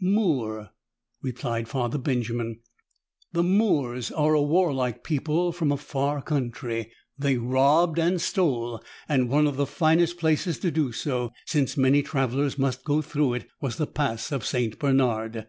"Moor," 0.00 0.70
replied 1.22 1.66
Father 1.66 1.98
Benjamin. 1.98 2.60
"The 3.32 3.42
Moors 3.42 4.12
are 4.12 4.32
a 4.34 4.40
warlike 4.40 5.02
people 5.02 5.50
from 5.50 5.72
a 5.72 5.76
far 5.76 6.22
country. 6.22 6.92
They 7.18 7.36
robbed 7.36 7.98
and 7.98 8.20
stole, 8.20 8.80
and 9.08 9.28
one 9.28 9.48
of 9.48 9.56
the 9.56 9.66
finest 9.66 10.16
places 10.18 10.60
to 10.60 10.70
do 10.70 10.92
so, 10.92 11.32
since 11.46 11.76
many 11.76 12.04
travelers 12.04 12.56
must 12.56 12.84
go 12.84 13.02
through 13.02 13.34
it, 13.34 13.48
was 13.60 13.74
the 13.76 13.88
Pass 13.88 14.30
of 14.30 14.46
St. 14.46 14.78
Bernard. 14.78 15.48